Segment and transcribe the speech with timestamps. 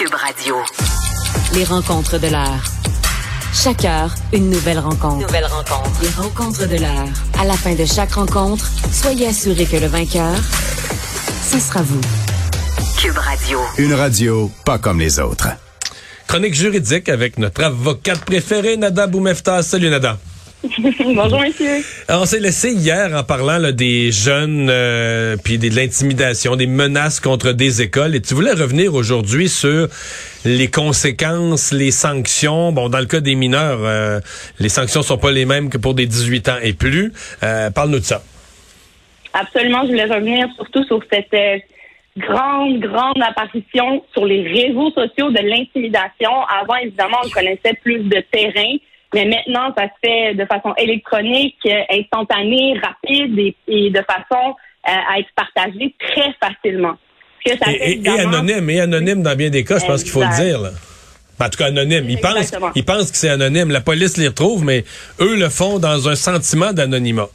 [0.00, 0.56] Cube Radio.
[1.52, 2.64] Les rencontres de l'heure.
[3.52, 5.26] Chaque heure, une nouvelle rencontre.
[5.26, 5.90] Nouvelle rencontre.
[6.00, 7.08] Les rencontres de l'heure.
[7.38, 10.34] À la fin de chaque rencontre, soyez assurés que le vainqueur,
[11.42, 12.00] ce sera vous.
[12.98, 13.58] Cube Radio.
[13.76, 15.48] Une radio pas comme les autres.
[16.26, 19.62] Chronique juridique avec notre avocate préférée, Nada Boumefta.
[19.62, 20.18] Salut Nada.
[21.14, 21.82] Bonjour, monsieur.
[22.06, 26.66] Alors, on s'est laissé hier en parlant là, des jeunes, euh, puis de l'intimidation, des
[26.66, 28.14] menaces contre des écoles.
[28.14, 29.88] Et tu voulais revenir aujourd'hui sur
[30.44, 32.72] les conséquences, les sanctions.
[32.72, 34.20] Bon, dans le cas des mineurs, euh,
[34.58, 37.12] les sanctions sont pas les mêmes que pour des 18 ans et plus.
[37.42, 38.22] Euh, Parle-nous de ça.
[39.32, 41.34] Absolument, je voulais revenir surtout sur cette
[42.18, 46.32] grande, grande apparition sur les réseaux sociaux de l'intimidation.
[46.60, 48.76] Avant, évidemment, on connaissait plus de terrain,
[49.14, 54.54] mais maintenant, ça se fait de façon électronique, euh, instantanée, rapide et, et de façon
[54.88, 56.94] euh, à être partagée très facilement.
[57.44, 59.78] Ce que ça Et, fait, et- et évidemment, anonyme, et anonyme dans bien des cas,
[59.78, 60.60] je pense qu'il faut le dire.
[60.60, 60.70] Là.
[61.38, 62.04] Ben, En tout cas, anonyme.
[62.08, 63.70] Ils pensent, ils pensent que c'est anonyme.
[63.70, 64.84] La police les retrouve, mais
[65.20, 67.28] eux le font dans un sentiment d'anonymat.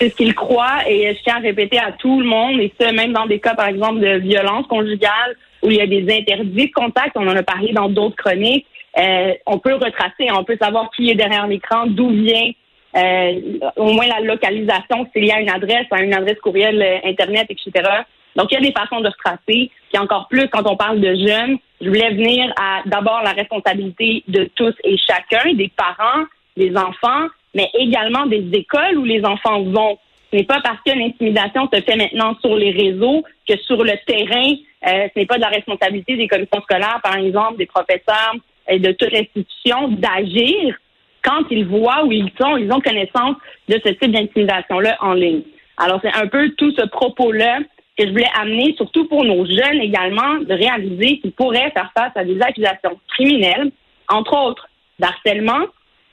[0.00, 2.90] c'est ce qu'ils croient et je tiens à répéter à tout le monde, et ça
[2.92, 6.66] même dans des cas, par exemple, de violence conjugale où il y a des interdits
[6.66, 8.66] de contact, on en a parlé dans d'autres chroniques,
[8.98, 12.50] euh, on peut retracer, on peut savoir qui est derrière l'écran, d'où vient
[12.96, 17.08] euh, au moins la localisation, s'il y a une adresse, hein, une adresse courriel, euh,
[17.08, 17.90] Internet, etc.
[18.36, 19.70] Donc, il y a des façons de retracer.
[19.88, 24.22] Puis encore plus, quand on parle de jeunes, je voulais venir à d'abord la responsabilité
[24.28, 26.24] de tous et chacun, des parents,
[26.56, 29.98] des enfants, mais également des écoles où les enfants vont.
[30.32, 33.92] Ce n'est pas parce que l'intimidation se fait maintenant sur les réseaux que sur le
[34.06, 34.54] terrain,
[34.86, 38.34] euh, ce n'est pas de la responsabilité des commissions scolaires, par exemple, des professeurs
[38.68, 40.76] et de toute l'institution d'agir
[41.22, 43.36] quand ils voient où ils sont, ils ont connaissance
[43.68, 45.42] de ce type d'intimidation-là en ligne.
[45.78, 47.60] Alors, c'est un peu tout ce propos-là
[47.98, 52.12] que je voulais amener, surtout pour nos jeunes également, de réaliser qu'ils pourraient faire face
[52.14, 53.70] à des accusations criminelles,
[54.08, 54.68] entre autres
[54.98, 55.66] d'harcèlement,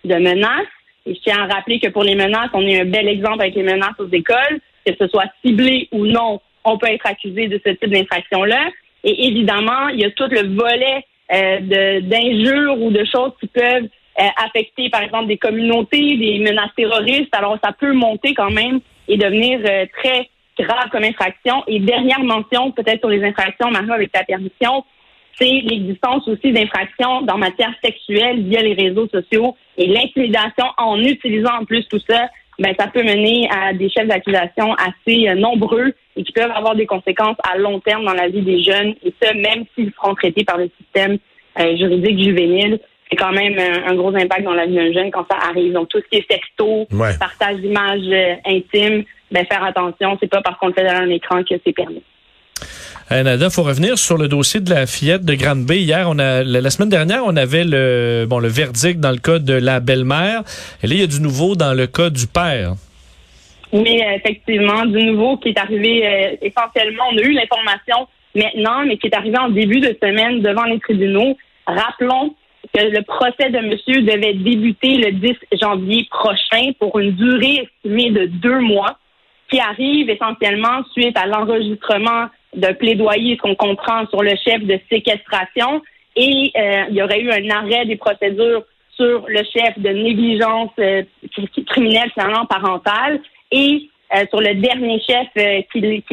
[0.06, 0.68] de menaces.
[1.06, 3.56] Et je tiens à rappeler que pour les menaces, on a un bel exemple avec
[3.56, 7.60] les menaces aux écoles, que ce soit ciblé ou non, on peut être accusé de
[7.66, 8.70] ce type d'infraction-là.
[9.04, 13.88] Et évidemment, il y a tout le volet euh, d'injures ou de choses qui peuvent
[14.20, 17.34] euh, affecter, par exemple, des communautés, des menaces terroristes.
[17.34, 21.64] Alors, ça peut monter quand même et devenir euh, très grave comme infraction.
[21.68, 24.84] Et dernière mention, peut-être sur les infractions, Mario, avec ta permission,
[25.40, 31.62] c'est l'existence aussi d'infractions dans matière sexuelle via les réseaux sociaux et l'intimidation en utilisant
[31.62, 32.30] en plus tout ça,
[32.60, 36.76] ben ça peut mener à des chefs d'accusation assez euh, nombreux et qui peuvent avoir
[36.76, 40.14] des conséquences à long terme dans la vie des jeunes et ça même s'ils seront
[40.16, 41.18] traités par le système
[41.60, 42.80] euh, juridique juvénile.
[43.10, 45.74] C'est quand même un, un gros impact dans la vie d'un jeune quand ça arrive.
[45.74, 47.18] Donc tout ce qui est sexto, Ouais.
[47.20, 51.10] partage d'images euh, intimes, ben faire attention, c'est pas parce qu'on le fait derrière un
[51.10, 52.04] écran que c'est permis.
[53.12, 55.82] Euh, Nada, faut revenir sur le dossier de la fillette de Grande-Bay.
[55.82, 59.38] Hier, on a, la, semaine dernière, on avait le, bon, le verdict dans le cas
[59.38, 60.44] de la belle-mère.
[60.82, 62.76] Et là, il y a du nouveau dans le cas du père.
[63.74, 68.96] Oui, effectivement, du nouveau qui est arrivé euh, essentiellement, on a eu l'information maintenant, mais
[68.96, 71.38] qui est arrivé en début de semaine devant les tribunaux.
[71.68, 72.34] Rappelons
[72.74, 78.12] que le procès de monsieur devait débuter le 10 janvier prochain pour une durée estimée
[78.12, 78.98] de deux mois,
[79.50, 84.80] qui arrive essentiellement suite à l'enregistrement d'un plaidoyer, ce qu'on comprend sur le chef de
[84.92, 85.82] séquestration,
[86.16, 88.64] et euh, il y aurait eu un arrêt des procédures
[88.96, 95.00] sur le chef de négligence euh, cri- criminelle finalement parentale et euh, sur le dernier
[95.00, 96.04] chef euh, qu'il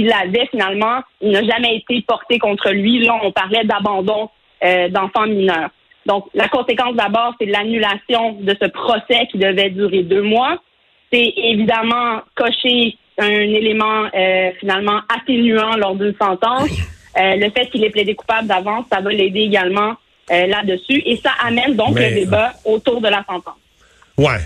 [0.50, 3.00] finalement, il n'a jamais été porté contre lui.
[3.04, 4.30] Là, on parlait d'abandon
[4.64, 5.70] euh, d'enfants mineurs.
[6.06, 10.62] Donc, la conséquence d'abord, c'est l'annulation de ce procès qui devait durer deux mois.
[11.12, 16.70] C'est évidemment cocher un élément euh, finalement atténuant lors d'une sentence.
[17.16, 19.94] Euh, le fait qu'il ait plaidé coupable d'avance, ça va l'aider également
[20.30, 21.02] euh, là-dessus.
[21.04, 23.56] Et ça amène donc Mais- le débat autour de la sentence.
[24.16, 24.38] Ouais.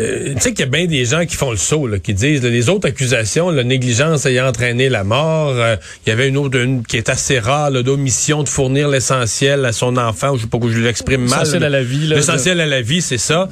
[0.00, 2.14] Euh, tu sais qu'il y a bien des gens qui font le saut, là, qui
[2.14, 6.28] disent là, les autres accusations, la négligence ayant entraîné la mort, euh, il y avait
[6.28, 10.32] une autre une qui est assez rare, là, d'omission de fournir l'essentiel à son enfant,
[10.32, 11.40] ou je sais pas que je l'exprime mal.
[11.40, 13.48] L'essentiel à la vie, là, L'essentiel à la vie, c'est ça.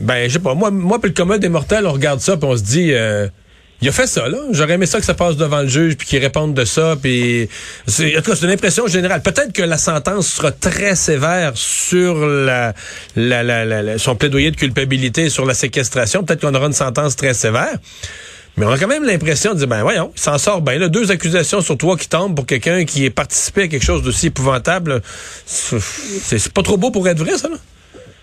[0.00, 2.48] Ben, je sais pas, moi, moi, puis le commun des mortels, on regarde ça, puis
[2.48, 3.28] on se dit, euh,
[3.82, 4.38] il a fait ça, là.
[4.52, 7.48] J'aurais aimé ça que ça passe devant le juge, puis qu'il réponde de ça, puis...
[7.88, 9.22] En tout cas, c'est une impression générale.
[9.22, 12.74] Peut-être que la sentence sera très sévère sur la,
[13.16, 16.24] la, la, la- son plaidoyer de culpabilité sur la séquestration.
[16.24, 17.76] Peut-être qu'on aura une sentence très sévère.
[18.56, 20.76] Mais on a quand même l'impression de dire, ben voyons, il s'en sort bien.
[20.76, 24.02] Là, deux accusations sur toi qui tombent pour quelqu'un qui est participé à quelque chose
[24.02, 25.00] d'aussi épouvantable.
[25.46, 27.56] C'est pas trop beau pour être vrai, ça, là?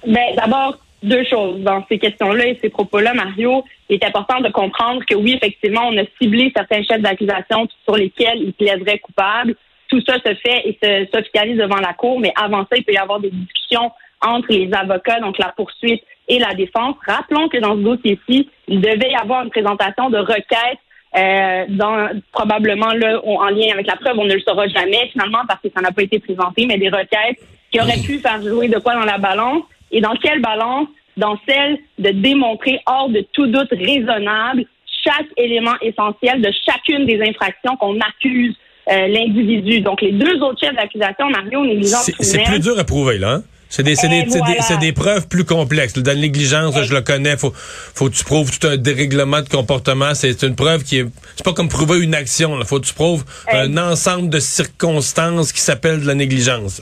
[0.06, 3.64] Ben, d'abord, deux choses dans ces questions-là et ces propos-là, Mario.
[3.90, 7.96] Il est important de comprendre que oui, effectivement, on a ciblé certains chefs d'accusation sur
[7.96, 9.56] lesquels il plaiderait coupable.
[9.90, 12.92] tout ça se fait et se- s'officialise devant la Cour, mais avant ça, il peut
[12.92, 13.90] y avoir des discussions
[14.22, 16.96] entre les avocats, donc la poursuite et la défense.
[17.08, 20.80] Rappelons que dans ce dossier-ci, il devait y avoir une présentation de requête
[21.18, 25.08] euh, dans, probablement là, on- en lien avec la preuve, on ne le saura jamais
[25.14, 27.40] finalement parce que ça n'a pas été présenté, mais des requêtes
[27.72, 30.88] qui auraient pu faire jouer de quoi dans la balance et dans quelle balance
[31.18, 34.66] Dans celle de démontrer hors de tout doute raisonnable
[35.04, 38.56] chaque élément essentiel de chacune des infractions qu'on accuse
[38.90, 39.82] euh, l'individu.
[39.82, 43.36] Donc les deux autres chefs d'accusation, Mario, négligence C'est plus dur à prouver, là.
[43.36, 43.44] hein?
[43.70, 45.94] C'est des, preuves plus complexes.
[45.94, 49.42] Dans la négligence, là, je le connais, faut, faut que tu prouves tout un dérèglement
[49.42, 50.14] de comportement.
[50.14, 51.06] C'est une preuve qui est,
[51.36, 52.64] c'est pas comme prouver une action, là.
[52.64, 56.82] Faut que tu prouves un ensemble de circonstances qui s'appellent de la négligence.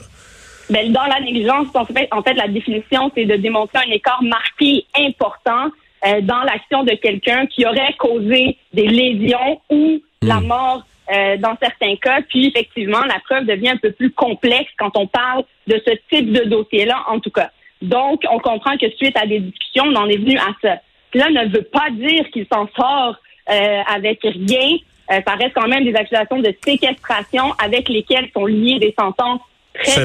[0.68, 4.22] Ben, dans la négligence, en fait, en fait, la définition, c'est de démontrer un écart
[4.22, 5.70] marqué important
[6.06, 10.82] euh, dans l'action de quelqu'un qui aurait causé des lésions ou la mort
[11.12, 12.20] euh, dans certains cas.
[12.28, 16.32] Puis, effectivement, la preuve devient un peu plus complexe quand on parle de ce type
[16.32, 17.50] de dossier-là, en tout cas.
[17.80, 20.78] Donc, on comprend que suite à des discussions, on en est venu à ça.
[21.12, 23.16] Cela ne veut pas dire qu'il s'en sort
[23.50, 24.78] euh, avec rien.
[25.12, 29.40] Euh, ça reste quand même des accusations de séquestration avec lesquelles sont liées des sentences
[29.82, 30.04] très.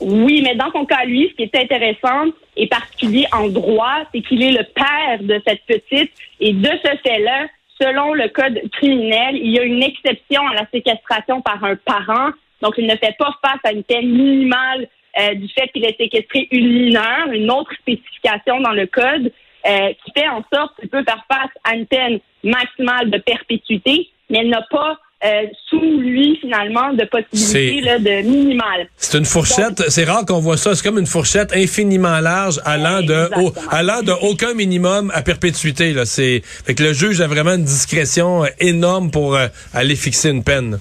[0.00, 4.20] Oui, mais dans son cas, lui, ce qui est intéressant et particulier en droit, c'est
[4.22, 6.10] qu'il est le père de cette petite.
[6.40, 7.46] Et de ce fait-là,
[7.80, 12.30] selon le code criminel, il y a une exception à la séquestration par un parent.
[12.62, 14.88] Donc, il ne fait pas face à une peine minimale
[15.20, 19.32] euh, du fait qu'il ait séquestré une mineure, une autre spécification dans le code
[19.66, 24.08] euh, qui fait en sorte qu'il peut faire face à une peine maximale de perpétuité,
[24.30, 28.88] mais elle n'a pas euh, sous lui finalement de possibilité C'est- là, de minimale.
[28.96, 30.74] C'est une fourchette, c'est rare qu'on voit ça.
[30.74, 35.92] C'est comme une fourchette infiniment large allant de, au- allant de aucun minimum à perpétuité,
[35.92, 36.04] là.
[36.04, 40.30] C'est, fait que le juge a vraiment une discrétion euh, énorme pour euh, aller fixer
[40.30, 40.78] une peine.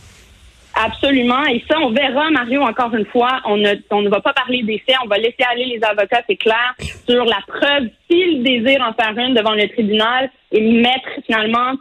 [0.74, 1.44] Absolument.
[1.48, 3.42] Et ça, on verra, Mario, encore une fois.
[3.46, 4.96] On ne, on ne va pas parler des faits.
[5.04, 6.74] On va laisser aller les avocats, c'est clair,
[7.08, 11.74] sur la preuve, s'ils désirent en faire une devant le tribunal et mettre finalement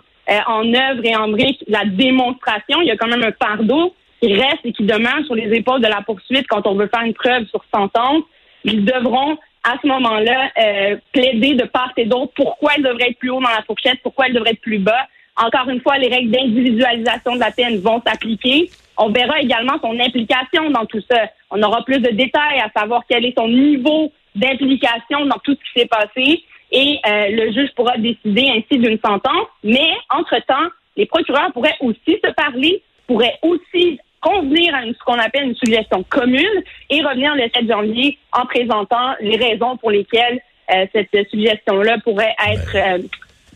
[0.47, 2.81] en œuvre et en brique la démonstration.
[2.83, 5.81] Il y a quand même un fardeau qui reste et qui demeure sur les épaules
[5.81, 8.23] de la poursuite quand on veut faire une preuve sur sentence.
[8.65, 13.19] Ils devront, à ce moment-là, euh, plaider de part et d'autre pourquoi elle devrait être
[13.19, 15.07] plus haut dans la fourchette, pourquoi elle devrait être plus bas.
[15.37, 18.71] Encore une fois, les règles d'individualisation de la peine vont s'appliquer.
[18.99, 21.31] On verra également son implication dans tout ça.
[21.51, 25.73] On aura plus de détails à savoir quel est son niveau d'implication dans tout ce
[25.73, 29.47] qui s'est passé et euh, le juge pourra décider ainsi d'une sentence.
[29.65, 35.19] Mais, entre-temps, les procureurs pourraient aussi se parler, pourraient aussi convenir à une- ce qu'on
[35.19, 40.41] appelle une suggestion commune et revenir le 7 janvier en présentant les raisons pour lesquelles
[40.75, 42.99] euh, cette suggestion-là pourrait être euh,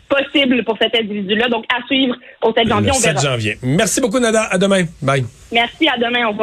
[0.08, 1.48] possible pour cet individu-là.
[1.48, 3.30] Donc, à suivre au 7 janvier, Le on 7 verra.
[3.32, 3.54] janvier.
[3.62, 4.48] Merci beaucoup, Nada.
[4.50, 4.82] À demain.
[5.00, 5.24] Bye.
[5.52, 6.42] Merci, à demain, on va